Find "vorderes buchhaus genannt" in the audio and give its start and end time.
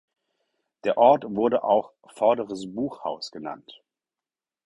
2.07-3.83